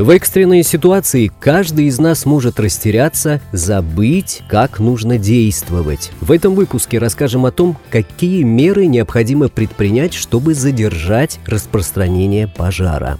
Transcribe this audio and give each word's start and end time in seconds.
В 0.00 0.08
экстренной 0.08 0.62
ситуации 0.62 1.30
каждый 1.40 1.84
из 1.84 1.98
нас 1.98 2.24
может 2.24 2.58
растеряться, 2.58 3.38
забыть, 3.52 4.40
как 4.48 4.80
нужно 4.80 5.18
действовать. 5.18 6.10
В 6.22 6.32
этом 6.32 6.54
выпуске 6.54 6.96
расскажем 6.96 7.44
о 7.44 7.50
том, 7.50 7.76
какие 7.90 8.42
меры 8.42 8.86
необходимо 8.86 9.48
предпринять, 9.48 10.14
чтобы 10.14 10.54
задержать 10.54 11.38
распространение 11.44 12.48
пожара. 12.48 13.18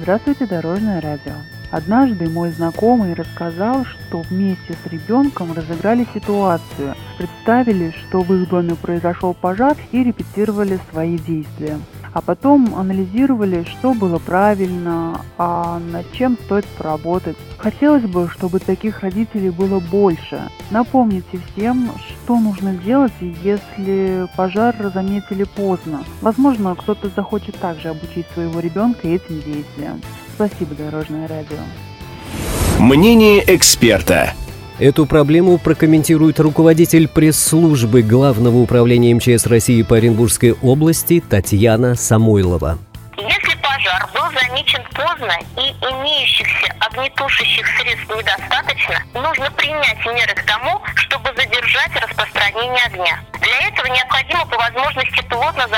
Здравствуйте, 0.00 0.46
Дорожное 0.46 1.02
радио. 1.02 1.34
Однажды 1.70 2.30
мой 2.30 2.50
знакомый 2.50 3.12
рассказал, 3.12 3.84
что 3.84 4.22
вместе 4.30 4.74
с 4.82 4.90
ребенком 4.90 5.52
разыграли 5.52 6.06
ситуацию, 6.14 6.94
представили, 7.18 7.92
что 8.08 8.22
в 8.22 8.34
их 8.34 8.48
доме 8.48 8.74
произошел 8.74 9.34
пожар 9.34 9.76
и 9.92 10.02
репетировали 10.02 10.80
свои 10.90 11.18
действия 11.18 11.76
а 12.14 12.20
потом 12.20 12.76
анализировали, 12.76 13.64
что 13.64 13.92
было 13.92 14.18
правильно, 14.18 15.20
а 15.36 15.80
над 15.80 16.10
чем 16.12 16.38
стоит 16.44 16.64
поработать. 16.64 17.36
Хотелось 17.58 18.04
бы, 18.04 18.28
чтобы 18.30 18.60
таких 18.60 19.00
родителей 19.00 19.50
было 19.50 19.80
больше. 19.80 20.48
Напомните 20.70 21.40
всем, 21.52 21.90
что 21.98 22.38
нужно 22.38 22.72
делать, 22.74 23.12
если 23.20 24.28
пожар 24.36 24.74
заметили 24.94 25.44
поздно. 25.44 26.04
Возможно, 26.22 26.76
кто-то 26.76 27.10
захочет 27.14 27.56
также 27.56 27.88
обучить 27.88 28.26
своего 28.32 28.60
ребенка 28.60 29.08
этим 29.08 29.40
действиям. 29.40 30.00
Спасибо, 30.34 30.74
Дорожное 30.74 31.26
радио. 31.26 31.58
Мнение 32.78 33.42
эксперта. 33.46 34.34
Эту 34.80 35.06
проблему 35.06 35.58
прокомментирует 35.58 36.40
руководитель 36.40 37.06
пресс-службы 37.06 38.02
Главного 38.02 38.56
управления 38.56 39.14
МЧС 39.14 39.46
России 39.46 39.82
по 39.82 39.96
Оренбургской 39.96 40.52
области 40.62 41.20
Татьяна 41.20 41.94
Самойлова. 41.94 42.78
Если 43.16 43.56
пожар 43.62 44.08
был 44.12 44.26
замечен 44.36 44.82
поздно 44.92 45.32
и 45.56 45.70
имеющихся 45.78 46.74
огнетушащих 46.80 47.64
средств 47.78 48.10
недостаточно, 48.16 48.98
нужно 49.14 49.48
принять 49.52 50.04
меры 50.06 50.34
к 50.34 50.42
тому, 50.42 50.82
чтобы 50.96 51.30
задержать 51.36 51.94
распространение 51.94 52.84
огня. 52.84 53.20
Для 53.40 53.68
этого 53.68 53.86
необходимо 53.86 54.44
по 54.46 54.56
возможности 54.58 55.22
плотно 55.30 55.68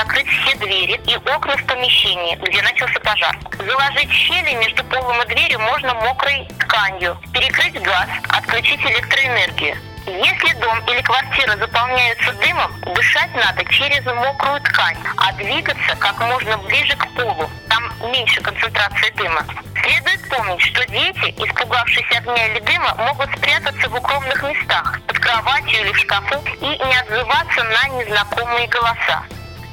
двери 0.77 1.01
и 1.07 1.15
окна 1.15 1.57
в 1.57 1.65
помещении, 1.65 2.35
где 2.35 2.61
начался 2.61 2.99
пожар. 2.99 3.37
Заложить 3.57 4.11
щели 4.11 4.53
между 4.55 4.83
полом 4.85 5.21
и 5.23 5.25
дверью 5.25 5.59
можно 5.59 5.93
мокрой 5.95 6.47
тканью, 6.59 7.17
перекрыть 7.33 7.81
газ, 7.81 8.07
отключить 8.29 8.81
электроэнергию. 8.81 9.75
Если 10.05 10.53
дом 10.61 10.79
или 10.87 11.01
квартира 11.01 11.57
заполняются 11.57 12.31
дымом, 12.33 12.71
дышать 12.95 13.33
надо 13.35 13.65
через 13.65 14.05
мокрую 14.05 14.61
ткань, 14.61 14.97
а 15.17 15.33
двигаться 15.33 15.95
как 15.99 16.17
можно 16.19 16.57
ближе 16.59 16.95
к 16.95 17.07
полу. 17.13 17.49
Там 17.67 18.11
меньше 18.11 18.39
концентрации 18.41 19.09
дыма. 19.17 19.43
Следует 19.81 20.29
помнить, 20.29 20.61
что 20.61 20.85
дети, 20.85 21.33
испугавшись 21.43 22.09
огня 22.15 22.47
или 22.47 22.59
дыма, 22.59 22.95
могут 22.99 23.35
спрятаться 23.35 23.89
в 23.89 23.95
укромных 23.95 24.41
местах, 24.43 24.99
под 25.07 25.19
кроватью 25.19 25.81
или 25.81 25.91
в 25.91 25.97
шкафу, 25.97 26.41
и 26.61 26.67
не 26.67 26.99
отзываться 26.99 27.63
на 27.63 27.87
незнакомые 27.97 28.67
голоса. 28.67 29.23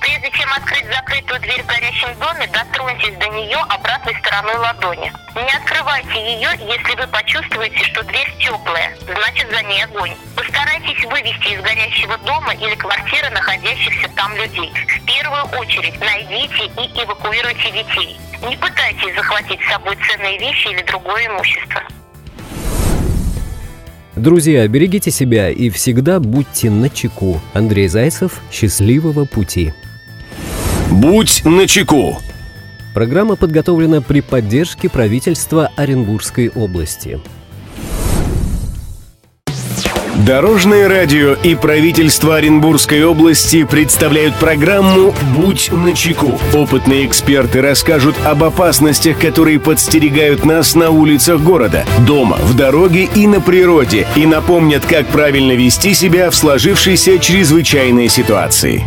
Прежде 0.05 0.31
чем 0.33 0.53
открыть 0.53 0.85
закрытую 0.85 1.41
дверь 1.41 1.63
в 1.63 1.67
горящем 1.67 2.13
доме, 2.21 2.47
дотроньтесь 2.53 3.17
до 3.17 3.27
нее 3.29 3.57
обратной 3.71 4.15
стороной 4.21 4.57
ладони. 4.57 5.11
Не 5.35 5.57
открывайте 5.57 6.21
ее, 6.21 6.51
если 6.61 6.95
вы 6.95 7.07
почувствуете, 7.09 7.83
что 7.85 8.03
дверь 8.03 8.31
теплая, 8.39 8.95
значит 9.01 9.51
за 9.51 9.63
ней 9.63 9.83
огонь. 9.83 10.13
Постарайтесь 10.37 11.03
вывести 11.05 11.55
из 11.55 11.63
горящего 11.63 12.19
дома 12.19 12.53
или 12.53 12.75
квартиры 12.75 13.31
находящихся 13.31 14.11
там 14.15 14.37
людей. 14.37 14.71
В 14.75 15.07
первую 15.07 15.45
очередь 15.59 15.99
найдите 15.99 16.67
и 16.67 17.03
эвакуируйте 17.03 17.71
детей. 17.71 18.21
Не 18.47 18.59
пытайтесь 18.59 19.15
захватить 19.15 19.61
с 19.63 19.73
собой 19.73 19.97
ценные 20.07 20.39
вещи 20.39 20.69
или 20.69 20.83
другое 20.83 21.29
имущество. 21.29 21.83
Друзья, 24.17 24.69
берегите 24.69 25.11
себя 25.11 25.49
и 25.49 25.71
всегда 25.71 26.21
будьте 26.21 26.69
начеку. 26.69 27.41
Андрей 27.55 27.89
Зайцев, 27.89 28.43
счастливого 28.53 29.25
пути. 29.25 29.73
Будь 30.95 31.43
начеку. 31.45 32.21
Программа 32.95 33.35
подготовлена 33.35 34.01
при 34.01 34.21
поддержке 34.21 34.89
правительства 34.89 35.73
Оренбургской 35.75 36.51
области. 36.51 37.21
Дорожное 40.25 40.89
радио 40.89 41.33
и 41.33 41.57
правительство 41.57 42.37
Оренбургской 42.37 43.05
области 43.05 43.65
представляют 43.65 44.37
программу 44.37 45.13
«Будь 45.37 45.73
начеку». 45.73 46.39
Опытные 46.55 47.07
эксперты 47.07 47.61
расскажут 47.61 48.15
об 48.25 48.45
опасностях, 48.45 49.19
которые 49.19 49.59
подстерегают 49.59 50.45
нас 50.45 50.77
на 50.77 50.91
улицах 50.91 51.41
города, 51.41 51.85
дома, 52.07 52.37
в 52.37 52.57
дороге 52.57 53.09
и 53.17 53.27
на 53.27 53.41
природе, 53.41 54.07
и 54.15 54.27
напомнят, 54.27 54.87
как 54.87 55.09
правильно 55.09 55.53
вести 55.53 55.93
себя 55.93 56.31
в 56.31 56.37
сложившейся 56.37 57.19
чрезвычайной 57.19 58.09
ситуации. 58.09 58.85